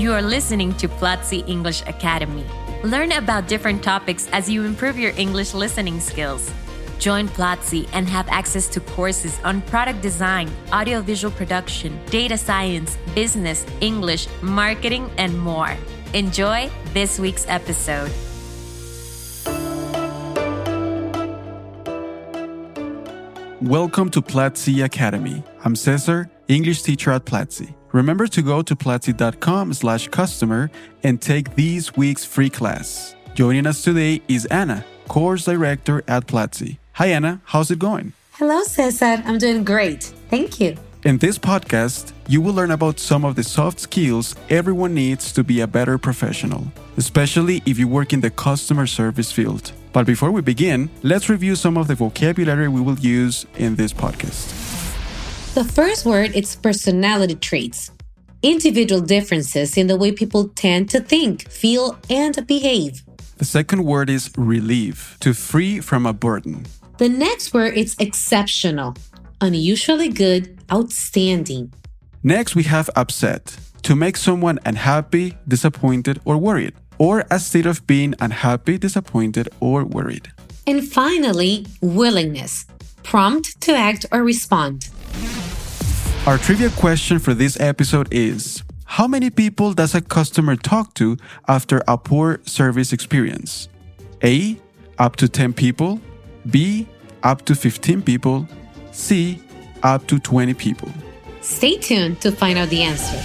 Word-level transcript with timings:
You 0.00 0.14
are 0.14 0.22
listening 0.22 0.72
to 0.76 0.88
Platzi 0.88 1.46
English 1.46 1.82
Academy. 1.82 2.46
Learn 2.84 3.12
about 3.12 3.48
different 3.48 3.82
topics 3.82 4.26
as 4.32 4.48
you 4.48 4.64
improve 4.64 4.98
your 4.98 5.12
English 5.18 5.52
listening 5.52 6.00
skills. 6.00 6.50
Join 6.98 7.28
Platzi 7.28 7.86
and 7.92 8.08
have 8.08 8.26
access 8.30 8.66
to 8.68 8.80
courses 8.80 9.38
on 9.44 9.60
product 9.60 10.00
design, 10.00 10.50
audiovisual 10.72 11.30
production, 11.32 12.00
data 12.06 12.38
science, 12.38 12.96
business, 13.14 13.66
English, 13.82 14.26
marketing, 14.40 15.10
and 15.18 15.38
more. 15.38 15.76
Enjoy 16.14 16.70
this 16.94 17.18
week's 17.18 17.46
episode. 17.46 18.10
Welcome 23.60 24.08
to 24.12 24.22
Platzi 24.22 24.82
Academy. 24.82 25.44
I'm 25.62 25.76
Cesar, 25.76 26.30
English 26.48 26.80
teacher 26.80 27.10
at 27.10 27.26
Platzi. 27.26 27.74
Remember 27.92 28.26
to 28.28 28.42
go 28.42 28.62
to 28.62 28.76
platzi.com 28.76 29.74
slash 29.74 30.08
customer 30.08 30.70
and 31.02 31.20
take 31.20 31.56
this 31.56 31.96
week's 31.96 32.24
free 32.24 32.50
class. 32.50 33.16
Joining 33.34 33.66
us 33.66 33.82
today 33.82 34.22
is 34.28 34.46
Ana, 34.46 34.84
course 35.08 35.44
director 35.44 36.02
at 36.06 36.26
Platzi. 36.26 36.78
Hi 36.92 37.06
Ana, 37.06 37.40
how's 37.44 37.70
it 37.70 37.78
going? 37.78 38.12
Hello, 38.32 38.62
Cesar. 38.62 39.22
I'm 39.26 39.38
doing 39.38 39.64
great. 39.64 40.04
Thank 40.30 40.60
you. 40.60 40.76
In 41.04 41.18
this 41.18 41.38
podcast, 41.38 42.12
you 42.28 42.40
will 42.42 42.52
learn 42.52 42.70
about 42.70 42.98
some 42.98 43.24
of 43.24 43.34
the 43.34 43.42
soft 43.42 43.80
skills 43.80 44.36
everyone 44.50 44.94
needs 44.94 45.32
to 45.32 45.42
be 45.42 45.60
a 45.60 45.66
better 45.66 45.96
professional, 45.96 46.70
especially 46.98 47.62
if 47.64 47.78
you 47.78 47.88
work 47.88 48.12
in 48.12 48.20
the 48.20 48.30
customer 48.30 48.86
service 48.86 49.32
field. 49.32 49.72
But 49.92 50.06
before 50.06 50.30
we 50.30 50.42
begin, 50.42 50.90
let's 51.02 51.28
review 51.28 51.56
some 51.56 51.76
of 51.78 51.88
the 51.88 51.94
vocabulary 51.94 52.68
we 52.68 52.80
will 52.80 52.98
use 52.98 53.46
in 53.56 53.76
this 53.76 53.92
podcast. 53.92 54.59
The 55.54 55.64
first 55.64 56.06
word 56.06 56.34
is 56.36 56.56
personality 56.56 57.34
traits. 57.34 57.90
Individual 58.42 59.00
differences 59.00 59.76
in 59.76 59.86
the 59.88 59.96
way 59.96 60.12
people 60.12 60.48
tend 60.48 60.88
to 60.90 61.00
think, 61.00 61.48
feel, 61.48 61.98
and 62.08 62.46
behave. 62.46 63.02
The 63.38 63.44
second 63.44 63.84
word 63.84 64.08
is 64.08 64.30
relieve, 64.36 65.16
to 65.20 65.34
free 65.34 65.80
from 65.80 66.06
a 66.06 66.12
burden. 66.12 66.66
The 66.98 67.08
next 67.08 67.52
word 67.52 67.74
is 67.74 67.96
exceptional, 67.98 68.94
unusually 69.40 70.08
good, 70.08 70.56
outstanding. 70.72 71.72
Next, 72.22 72.54
we 72.54 72.62
have 72.64 72.88
upset, 72.94 73.56
to 73.82 73.96
make 73.96 74.16
someone 74.16 74.58
unhappy, 74.64 75.36
disappointed, 75.48 76.20
or 76.24 76.38
worried 76.38 76.74
or 77.00 77.24
a 77.30 77.38
state 77.38 77.64
of 77.64 77.84
being 77.86 78.14
unhappy, 78.20 78.76
disappointed, 78.76 79.48
or 79.58 79.84
worried. 79.84 80.30
And 80.66 80.86
finally, 80.86 81.66
willingness, 81.80 82.66
prompt 83.02 83.58
to 83.62 83.72
act 83.72 84.04
or 84.12 84.22
respond. 84.22 84.90
Our 86.26 86.36
trivia 86.36 86.68
question 86.70 87.18
for 87.18 87.32
this 87.32 87.58
episode 87.58 88.12
is 88.12 88.62
How 88.84 89.06
many 89.08 89.30
people 89.30 89.72
does 89.72 89.94
a 89.94 90.02
customer 90.02 90.54
talk 90.54 90.92
to 90.94 91.16
after 91.48 91.82
a 91.88 91.96
poor 91.96 92.40
service 92.44 92.92
experience? 92.92 93.70
A. 94.22 94.60
Up 94.98 95.16
to 95.16 95.28
10 95.28 95.54
people. 95.54 95.98
B. 96.50 96.86
Up 97.22 97.46
to 97.46 97.54
15 97.54 98.02
people. 98.02 98.46
C. 98.92 99.42
Up 99.82 100.06
to 100.08 100.18
20 100.18 100.52
people. 100.52 100.90
Stay 101.40 101.78
tuned 101.78 102.20
to 102.20 102.30
find 102.30 102.58
out 102.58 102.68
the 102.68 102.82
answer. 102.82 103.18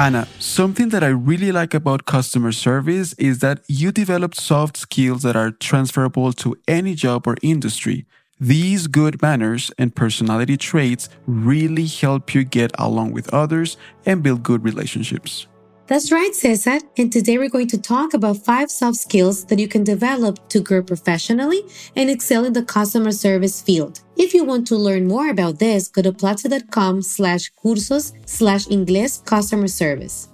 Ana, 0.00 0.28
something 0.38 0.90
that 0.90 1.02
I 1.02 1.08
really 1.08 1.50
like 1.50 1.74
about 1.74 2.06
customer 2.06 2.52
service 2.52 3.14
is 3.14 3.40
that 3.40 3.62
you 3.66 3.90
develop 3.90 4.36
soft 4.36 4.76
skills 4.76 5.22
that 5.22 5.34
are 5.34 5.50
transferable 5.50 6.32
to 6.34 6.56
any 6.68 6.94
job 6.94 7.26
or 7.26 7.36
industry. 7.42 8.06
These 8.42 8.88
good 8.88 9.22
manners 9.22 9.70
and 9.78 9.94
personality 9.94 10.56
traits 10.56 11.08
really 11.28 11.86
help 11.86 12.34
you 12.34 12.42
get 12.42 12.72
along 12.76 13.12
with 13.12 13.32
others 13.32 13.76
and 14.04 14.20
build 14.20 14.42
good 14.42 14.64
relationships. 14.64 15.46
That's 15.86 16.10
right, 16.10 16.34
Cesar. 16.34 16.80
And 16.98 17.12
today 17.12 17.38
we're 17.38 17.48
going 17.48 17.68
to 17.68 17.80
talk 17.80 18.14
about 18.14 18.38
five 18.38 18.68
soft 18.68 18.96
skills 18.96 19.44
that 19.44 19.60
you 19.60 19.68
can 19.68 19.84
develop 19.84 20.48
to 20.48 20.58
grow 20.58 20.82
professionally 20.82 21.62
and 21.94 22.10
excel 22.10 22.44
in 22.44 22.52
the 22.52 22.64
customer 22.64 23.12
service 23.12 23.62
field. 23.62 24.00
If 24.16 24.34
you 24.34 24.42
want 24.42 24.66
to 24.68 24.76
learn 24.76 25.06
more 25.06 25.28
about 25.30 25.60
this, 25.60 25.86
go 25.86 26.02
to 26.02 26.10
platzi.com 26.10 27.02
slash 27.02 27.48
cursos 27.62 28.12
slash 28.26 28.66
inglés 28.66 29.24
customer 29.24 29.68
service. 29.68 30.30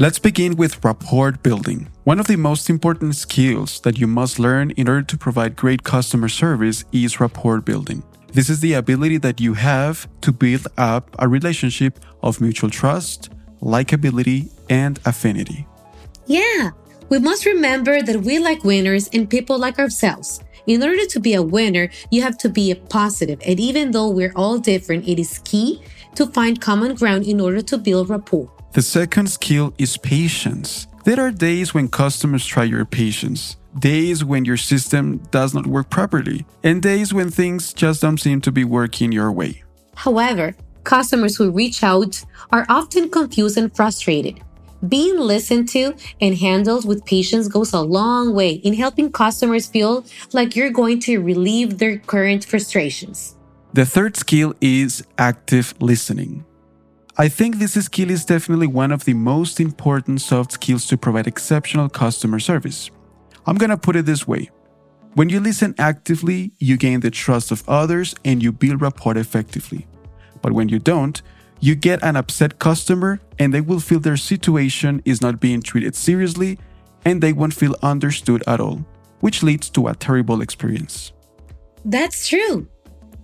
Let's 0.00 0.20
begin 0.20 0.54
with 0.54 0.84
rapport 0.84 1.32
building. 1.32 1.88
One 2.04 2.20
of 2.20 2.28
the 2.28 2.36
most 2.36 2.70
important 2.70 3.16
skills 3.16 3.80
that 3.80 3.98
you 3.98 4.06
must 4.06 4.38
learn 4.38 4.70
in 4.76 4.88
order 4.88 5.02
to 5.02 5.18
provide 5.18 5.56
great 5.56 5.82
customer 5.82 6.28
service 6.28 6.84
is 6.92 7.18
rapport 7.18 7.60
building. 7.60 8.04
This 8.32 8.48
is 8.48 8.60
the 8.60 8.74
ability 8.74 9.16
that 9.18 9.40
you 9.40 9.54
have 9.54 10.08
to 10.20 10.30
build 10.30 10.68
up 10.76 11.16
a 11.18 11.26
relationship 11.26 11.98
of 12.22 12.40
mutual 12.40 12.70
trust, 12.70 13.30
likability, 13.60 14.52
and 14.70 15.00
affinity. 15.04 15.66
Yeah, 16.28 16.70
we 17.08 17.18
must 17.18 17.44
remember 17.44 18.00
that 18.00 18.22
we 18.22 18.38
like 18.38 18.62
winners 18.62 19.08
and 19.12 19.28
people 19.28 19.58
like 19.58 19.80
ourselves. 19.80 20.38
In 20.68 20.80
order 20.80 21.06
to 21.06 21.18
be 21.18 21.34
a 21.34 21.42
winner, 21.42 21.90
you 22.12 22.22
have 22.22 22.38
to 22.38 22.48
be 22.48 22.70
a 22.70 22.76
positive, 22.76 23.40
and 23.44 23.58
even 23.58 23.90
though 23.90 24.10
we're 24.10 24.32
all 24.36 24.58
different, 24.58 25.08
it 25.08 25.18
is 25.18 25.40
key 25.40 25.82
to 26.14 26.28
find 26.28 26.60
common 26.60 26.94
ground 26.94 27.26
in 27.26 27.40
order 27.40 27.62
to 27.62 27.76
build 27.76 28.10
rapport. 28.10 28.48
The 28.72 28.82
second 28.82 29.28
skill 29.28 29.72
is 29.78 29.96
patience. 29.96 30.88
There 31.04 31.20
are 31.20 31.30
days 31.30 31.72
when 31.72 31.88
customers 31.88 32.44
try 32.44 32.64
your 32.64 32.84
patience, 32.84 33.56
days 33.78 34.24
when 34.24 34.44
your 34.44 34.58
system 34.58 35.22
does 35.30 35.54
not 35.54 35.66
work 35.66 35.88
properly, 35.88 36.44
and 36.62 36.82
days 36.82 37.14
when 37.14 37.30
things 37.30 37.72
just 37.72 38.02
don't 38.02 38.20
seem 38.20 38.42
to 38.42 38.52
be 38.52 38.64
working 38.64 39.10
your 39.10 39.32
way. 39.32 39.62
However, 39.94 40.54
customers 40.84 41.34
who 41.36 41.50
reach 41.50 41.82
out 41.82 42.22
are 42.52 42.66
often 42.68 43.08
confused 43.08 43.56
and 43.56 43.74
frustrated. 43.74 44.42
Being 44.86 45.18
listened 45.18 45.70
to 45.70 45.94
and 46.20 46.36
handled 46.36 46.86
with 46.86 47.06
patience 47.06 47.48
goes 47.48 47.72
a 47.72 47.80
long 47.80 48.34
way 48.34 48.50
in 48.50 48.74
helping 48.74 49.10
customers 49.10 49.66
feel 49.66 50.04
like 50.34 50.54
you're 50.54 50.70
going 50.70 51.00
to 51.00 51.22
relieve 51.22 51.78
their 51.78 51.98
current 51.98 52.44
frustrations. 52.44 53.34
The 53.72 53.86
third 53.86 54.16
skill 54.16 54.54
is 54.60 55.04
active 55.16 55.74
listening. 55.80 56.44
I 57.20 57.28
think 57.28 57.58
this 57.58 57.74
skill 57.74 58.10
is 58.10 58.24
definitely 58.24 58.68
one 58.68 58.92
of 58.92 59.04
the 59.04 59.14
most 59.14 59.58
important 59.58 60.20
soft 60.20 60.52
skills 60.52 60.86
to 60.86 60.96
provide 60.96 61.26
exceptional 61.26 61.88
customer 61.88 62.38
service. 62.38 62.92
I'm 63.44 63.56
gonna 63.56 63.76
put 63.76 63.96
it 63.96 64.06
this 64.06 64.28
way 64.28 64.50
when 65.14 65.28
you 65.28 65.40
listen 65.40 65.74
actively, 65.78 66.52
you 66.60 66.76
gain 66.76 67.00
the 67.00 67.10
trust 67.10 67.50
of 67.50 67.68
others 67.68 68.14
and 68.24 68.40
you 68.40 68.52
build 68.52 68.80
rapport 68.80 69.18
effectively. 69.18 69.88
But 70.42 70.52
when 70.52 70.68
you 70.68 70.78
don't, 70.78 71.20
you 71.58 71.74
get 71.74 72.04
an 72.04 72.14
upset 72.14 72.60
customer 72.60 73.20
and 73.40 73.52
they 73.52 73.60
will 73.60 73.80
feel 73.80 73.98
their 73.98 74.16
situation 74.16 75.02
is 75.04 75.20
not 75.20 75.40
being 75.40 75.60
treated 75.60 75.96
seriously 75.96 76.56
and 77.04 77.20
they 77.20 77.32
won't 77.32 77.54
feel 77.54 77.74
understood 77.82 78.44
at 78.46 78.60
all, 78.60 78.86
which 79.18 79.42
leads 79.42 79.68
to 79.70 79.88
a 79.88 79.96
terrible 79.96 80.40
experience. 80.40 81.12
That's 81.84 82.28
true. 82.28 82.68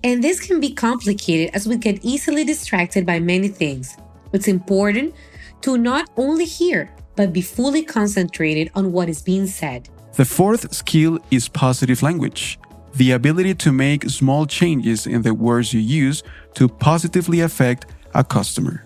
And 0.04 0.22
this 0.22 0.38
can 0.38 0.60
be 0.60 0.72
complicated 0.72 1.54
as 1.54 1.66
we 1.66 1.76
get 1.76 2.04
easily 2.04 2.44
distracted 2.44 3.04
by 3.04 3.18
many 3.18 3.48
things. 3.48 3.96
It's 4.32 4.48
important 4.48 5.14
to 5.62 5.78
not 5.78 6.10
only 6.16 6.44
hear, 6.44 6.94
but 7.16 7.32
be 7.32 7.40
fully 7.40 7.82
concentrated 7.82 8.70
on 8.74 8.92
what 8.92 9.08
is 9.08 9.22
being 9.22 9.46
said. 9.46 9.88
The 10.14 10.24
fourth 10.24 10.72
skill 10.72 11.18
is 11.30 11.48
positive 11.48 12.02
language 12.02 12.58
the 12.94 13.10
ability 13.10 13.54
to 13.54 13.72
make 13.72 14.08
small 14.08 14.46
changes 14.46 15.06
in 15.06 15.22
the 15.22 15.34
words 15.34 15.74
you 15.74 15.80
use 15.80 16.22
to 16.54 16.68
positively 16.68 17.40
affect 17.40 17.86
a 18.14 18.22
customer. 18.22 18.84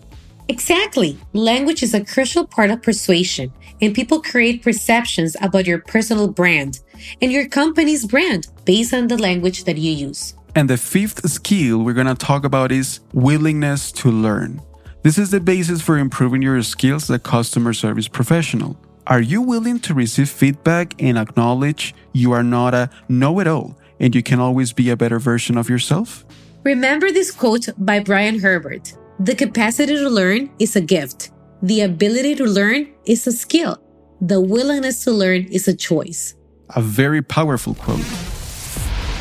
Exactly. 0.48 1.18
Language 1.34 1.82
is 1.82 1.92
a 1.92 2.02
crucial 2.04 2.46
part 2.46 2.70
of 2.70 2.82
persuasion, 2.82 3.52
and 3.82 3.94
people 3.94 4.22
create 4.22 4.62
perceptions 4.62 5.36
about 5.42 5.66
your 5.66 5.78
personal 5.78 6.26
brand 6.26 6.80
and 7.20 7.30
your 7.30 7.46
company's 7.46 8.06
brand 8.06 8.48
based 8.64 8.94
on 8.94 9.08
the 9.08 9.18
language 9.18 9.64
that 9.64 9.76
you 9.76 9.92
use. 9.92 10.34
And 10.54 10.68
the 10.68 10.76
fifth 10.76 11.28
skill 11.30 11.84
we're 11.84 11.92
going 11.92 12.06
to 12.06 12.14
talk 12.14 12.44
about 12.44 12.72
is 12.72 13.00
willingness 13.12 13.92
to 13.92 14.10
learn. 14.10 14.60
This 15.02 15.18
is 15.18 15.30
the 15.30 15.40
basis 15.40 15.80
for 15.80 15.96
improving 15.96 16.42
your 16.42 16.62
skills 16.62 17.04
as 17.04 17.10
a 17.10 17.18
customer 17.18 17.72
service 17.72 18.08
professional. 18.08 18.78
Are 19.06 19.20
you 19.20 19.40
willing 19.40 19.78
to 19.80 19.94
receive 19.94 20.28
feedback 20.28 21.00
and 21.02 21.16
acknowledge 21.16 21.94
you 22.12 22.32
are 22.32 22.42
not 22.42 22.74
a 22.74 22.90
know 23.08 23.38
it 23.40 23.46
all 23.46 23.78
and 24.00 24.14
you 24.14 24.22
can 24.22 24.38
always 24.38 24.72
be 24.72 24.90
a 24.90 24.96
better 24.96 25.18
version 25.18 25.56
of 25.56 25.70
yourself? 25.70 26.26
Remember 26.64 27.10
this 27.10 27.30
quote 27.30 27.68
by 27.78 28.00
Brian 28.00 28.38
Herbert 28.38 28.92
The 29.20 29.34
capacity 29.34 29.94
to 29.94 30.10
learn 30.10 30.50
is 30.58 30.76
a 30.76 30.80
gift, 30.82 31.30
the 31.62 31.80
ability 31.82 32.34
to 32.34 32.44
learn 32.44 32.92
is 33.06 33.26
a 33.26 33.32
skill, 33.32 33.80
the 34.20 34.40
willingness 34.40 35.04
to 35.04 35.12
learn 35.12 35.44
is 35.44 35.68
a 35.68 35.74
choice. 35.74 36.34
A 36.76 36.82
very 36.82 37.22
powerful 37.22 37.74
quote. 37.74 38.27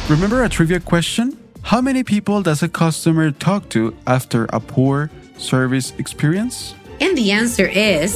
Remember 0.09 0.41
a 0.45 0.47
trivia 0.47 0.79
question? 0.79 1.37
How 1.63 1.81
many 1.81 2.01
people 2.01 2.41
does 2.41 2.63
a 2.63 2.69
customer 2.69 3.29
talk 3.29 3.67
to 3.71 3.93
after 4.07 4.45
a 4.53 4.59
poor 4.61 5.11
service 5.37 5.91
experience? 5.97 6.75
And 7.01 7.17
the 7.17 7.29
answer 7.31 7.67
is 7.67 8.15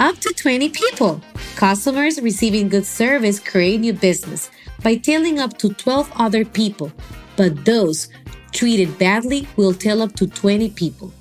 up 0.00 0.16
to 0.20 0.32
20 0.34 0.70
people. 0.70 1.20
Customers 1.54 2.18
receiving 2.22 2.70
good 2.70 2.86
service 2.86 3.38
create 3.38 3.80
new 3.80 3.92
business 3.92 4.50
by 4.82 4.96
telling 4.96 5.38
up 5.38 5.58
to 5.58 5.68
12 5.74 6.10
other 6.16 6.46
people, 6.46 6.90
but 7.36 7.66
those 7.66 8.08
treated 8.52 8.98
badly 8.98 9.46
will 9.56 9.74
tell 9.74 10.00
up 10.00 10.16
to 10.16 10.26
20 10.26 10.70
people. 10.70 11.12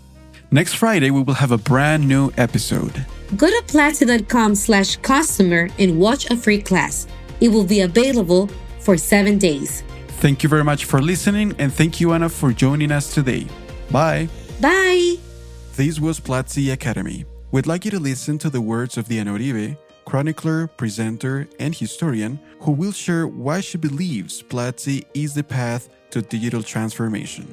Next 0.51 0.75
Friday, 0.75 1.11
we 1.11 1.21
will 1.21 1.33
have 1.33 1.51
a 1.51 1.57
brand 1.57 2.07
new 2.07 2.31
episode. 2.37 3.05
Go 3.35 3.47
to 3.47 3.61
platzi.com 3.67 4.55
slash 4.55 4.95
customer 4.95 5.67
and 5.77 5.99
watch 5.99 6.31
a 6.31 6.37
free 6.37 6.61
class. 6.61 7.07
It 7.41 7.49
will 7.49 7.65
be 7.65 7.81
available 7.81 8.49
for 8.89 8.97
seven 8.97 9.37
days. 9.37 9.83
Thank 10.19 10.41
you 10.41 10.49
very 10.49 10.63
much 10.63 10.85
for 10.85 10.99
listening, 10.99 11.53
and 11.59 11.71
thank 11.71 12.01
you, 12.01 12.11
Ana, 12.11 12.27
for 12.27 12.51
joining 12.51 12.91
us 12.91 13.13
today. 13.13 13.45
Bye. 13.91 14.27
Bye. 14.59 15.17
This 15.75 15.99
was 15.99 16.19
Platzi 16.19 16.73
Academy. 16.73 17.25
We'd 17.51 17.67
like 17.67 17.85
you 17.85 17.91
to 17.91 17.99
listen 17.99 18.39
to 18.39 18.49
the 18.49 18.61
words 18.61 18.97
of 18.97 19.07
Diana 19.07 19.33
Uribe, 19.33 19.77
chronicler, 20.05 20.65
presenter, 20.65 21.47
and 21.59 21.75
historian, 21.75 22.39
who 22.61 22.71
will 22.71 22.91
share 22.91 23.27
why 23.27 23.61
she 23.61 23.77
believes 23.77 24.41
Platzi 24.41 25.05
is 25.13 25.35
the 25.35 25.43
path 25.43 25.89
to 26.09 26.23
digital 26.23 26.63
transformation. 26.63 27.45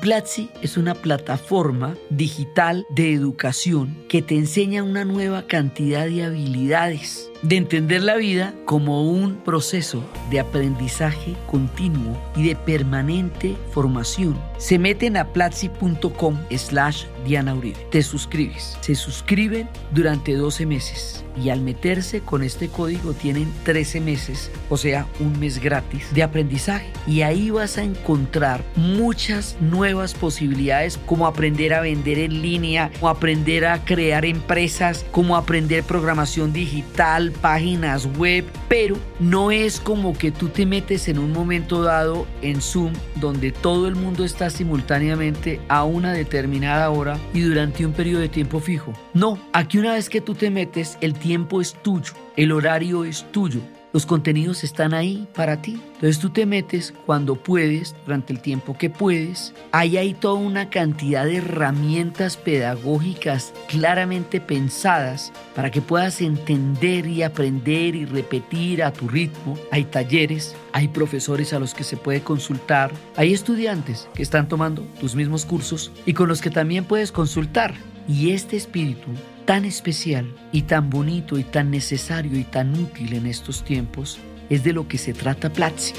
Platzi 0.00 0.48
es 0.62 0.78
una 0.78 0.94
plataforma 0.94 1.98
digital 2.08 2.86
de 2.94 3.12
educación 3.12 3.94
que 4.08 4.22
te 4.22 4.36
enseña 4.36 4.82
una 4.82 5.04
nueva 5.04 5.46
cantidad 5.46 6.06
de 6.06 6.24
habilidades, 6.24 7.29
de 7.42 7.56
entender 7.56 8.02
la 8.02 8.16
vida 8.16 8.54
como 8.64 9.10
un 9.10 9.36
proceso 9.36 10.02
de 10.30 10.40
aprendizaje 10.40 11.36
continuo 11.46 12.16
y 12.36 12.48
de 12.48 12.56
permanente 12.56 13.56
formación. 13.72 14.38
Se 14.58 14.78
meten 14.78 15.16
a 15.16 15.32
platzi.com 15.32 16.38
slash 16.56 17.04
Diana 17.24 17.54
Uribe. 17.54 17.78
Te 17.90 18.02
suscribes. 18.02 18.76
Se 18.80 18.94
suscriben 18.94 19.68
durante 19.92 20.34
12 20.34 20.66
meses 20.66 21.24
y 21.42 21.50
al 21.50 21.60
meterse 21.60 22.20
con 22.20 22.42
este 22.42 22.68
código 22.68 23.12
tienen 23.12 23.52
13 23.64 24.00
meses, 24.00 24.50
o 24.68 24.76
sea, 24.76 25.06
un 25.20 25.38
mes 25.38 25.60
gratis 25.60 26.12
de 26.12 26.22
aprendizaje. 26.22 26.90
Y 27.06 27.22
ahí 27.22 27.50
vas 27.50 27.78
a 27.78 27.82
encontrar 27.82 28.62
muchas 28.76 29.56
nuevas 29.60 30.14
posibilidades 30.14 30.98
como 31.06 31.26
aprender 31.26 31.74
a 31.74 31.80
vender 31.80 32.18
en 32.18 32.42
línea, 32.42 32.90
como 32.94 33.08
aprender 33.08 33.66
a 33.66 33.84
crear 33.84 34.24
empresas, 34.24 35.06
como 35.10 35.36
aprender 35.36 35.84
programación 35.84 36.52
digital, 36.52 37.29
páginas 37.30 38.06
web, 38.18 38.44
pero 38.68 38.96
no 39.18 39.50
es 39.50 39.80
como 39.80 40.16
que 40.16 40.30
tú 40.30 40.48
te 40.48 40.66
metes 40.66 41.08
en 41.08 41.18
un 41.18 41.32
momento 41.32 41.82
dado 41.82 42.26
en 42.42 42.60
Zoom 42.60 42.92
donde 43.16 43.52
todo 43.52 43.88
el 43.88 43.96
mundo 43.96 44.24
está 44.24 44.50
simultáneamente 44.50 45.60
a 45.68 45.84
una 45.84 46.12
determinada 46.12 46.90
hora 46.90 47.18
y 47.32 47.40
durante 47.40 47.86
un 47.86 47.92
periodo 47.92 48.20
de 48.20 48.28
tiempo 48.28 48.60
fijo. 48.60 48.92
No, 49.14 49.38
aquí 49.52 49.78
una 49.78 49.94
vez 49.94 50.08
que 50.08 50.20
tú 50.20 50.34
te 50.34 50.50
metes, 50.50 50.98
el 51.00 51.14
tiempo 51.14 51.60
es 51.60 51.74
tuyo, 51.82 52.12
el 52.36 52.52
horario 52.52 53.04
es 53.04 53.24
tuyo, 53.32 53.60
los 53.92 54.06
contenidos 54.06 54.64
están 54.64 54.94
ahí 54.94 55.26
para 55.34 55.60
ti. 55.62 55.80
Entonces 55.94 56.18
tú 56.18 56.30
te 56.30 56.46
metes 56.46 56.94
cuando 57.06 57.34
puedes, 57.34 57.94
durante 58.04 58.32
el 58.32 58.40
tiempo 58.40 58.76
que 58.78 58.90
puedes. 58.90 59.52
Ahí 59.72 59.96
hay 59.96 60.14
toda 60.14 60.34
una 60.34 60.70
cantidad 60.70 61.24
de 61.24 61.36
herramientas 61.36 62.36
pedagógicas 62.36 63.52
claramente 63.68 64.40
pensadas 64.40 65.32
para 65.54 65.70
que 65.70 65.82
puedas 65.82 66.20
entender 66.20 67.06
y 67.06 67.22
aprender 67.22 67.94
y 67.94 68.04
repetir 68.04 68.82
a 68.82 68.92
tu 68.92 69.08
ritmo. 69.08 69.58
Hay 69.70 69.84
talleres, 69.84 70.54
hay 70.72 70.88
profesores 70.88 71.52
a 71.52 71.58
los 71.58 71.74
que 71.74 71.84
se 71.84 71.96
puede 71.96 72.22
consultar, 72.22 72.90
hay 73.16 73.32
estudiantes 73.32 74.08
que 74.14 74.22
están 74.22 74.48
tomando 74.48 74.82
tus 75.00 75.14
mismos 75.14 75.44
cursos 75.44 75.92
y 76.06 76.14
con 76.14 76.28
los 76.28 76.40
que 76.40 76.50
también 76.50 76.84
puedes 76.84 77.12
consultar. 77.12 77.74
Y 78.08 78.30
este 78.30 78.56
espíritu 78.56 79.08
tan 79.50 79.64
especial 79.64 80.32
y 80.52 80.62
tan 80.62 80.90
bonito 80.90 81.36
y 81.36 81.42
tan 81.42 81.72
necesario 81.72 82.38
y 82.38 82.44
tan 82.44 82.72
útil 82.78 83.14
en 83.14 83.26
estos 83.26 83.64
tiempos 83.64 84.20
es 84.48 84.62
de 84.62 84.72
lo 84.72 84.86
que 84.86 84.96
se 84.96 85.12
trata 85.12 85.50
Platzi. 85.50 85.92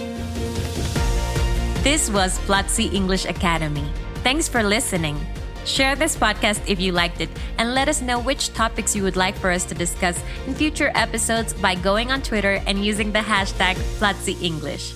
This 1.84 2.10
was 2.10 2.40
Platzi 2.48 2.90
English 2.96 3.26
Academy. 3.26 3.84
Thanks 4.24 4.48
for 4.48 4.64
listening. 4.64 5.18
Share 5.66 5.98
this 5.98 6.16
podcast 6.16 6.62
if 6.66 6.80
you 6.80 6.94
liked 6.94 7.20
it 7.20 7.30
and 7.58 7.76
let 7.76 7.90
us 7.90 8.02
know 8.02 8.22
which 8.22 8.54
topics 8.54 8.96
you 8.96 9.04
would 9.04 9.18
like 9.18 9.38
for 9.38 9.52
us 9.52 9.66
to 9.66 9.76
discuss 9.76 10.18
in 10.48 10.56
future 10.56 10.90
episodes 10.96 11.52
by 11.52 11.76
going 11.76 12.10
on 12.10 12.22
Twitter 12.22 12.62
and 12.66 12.86
using 12.86 13.12
the 13.12 13.20
hashtag 13.20 13.76
Platzi 14.00 14.42
English. 14.42 14.94